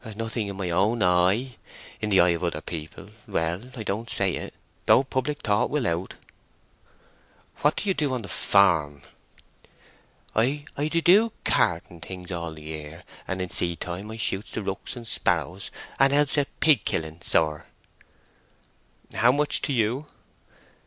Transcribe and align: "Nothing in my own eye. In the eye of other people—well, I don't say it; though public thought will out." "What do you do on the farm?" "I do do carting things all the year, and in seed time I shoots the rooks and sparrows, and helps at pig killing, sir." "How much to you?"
"Nothing 0.15 0.47
in 0.47 0.55
my 0.55 0.71
own 0.71 1.03
eye. 1.03 1.57
In 2.01 2.09
the 2.09 2.21
eye 2.21 2.29
of 2.29 2.43
other 2.43 2.59
people—well, 2.61 3.69
I 3.75 3.83
don't 3.83 4.09
say 4.09 4.35
it; 4.35 4.55
though 4.87 5.03
public 5.03 5.41
thought 5.43 5.69
will 5.69 5.85
out." 5.85 6.15
"What 7.57 7.75
do 7.75 7.87
you 7.87 7.93
do 7.93 8.11
on 8.11 8.23
the 8.23 8.27
farm?" 8.27 9.03
"I 10.35 10.65
do 10.75 11.01
do 11.01 11.31
carting 11.45 12.01
things 12.01 12.31
all 12.31 12.55
the 12.55 12.63
year, 12.63 13.03
and 13.27 13.43
in 13.43 13.51
seed 13.51 13.81
time 13.81 14.09
I 14.09 14.17
shoots 14.17 14.49
the 14.49 14.63
rooks 14.63 14.95
and 14.95 15.05
sparrows, 15.07 15.69
and 15.99 16.11
helps 16.11 16.35
at 16.35 16.47
pig 16.61 16.83
killing, 16.83 17.21
sir." 17.21 17.65
"How 19.13 19.31
much 19.31 19.61
to 19.61 19.71
you?" 19.71 20.07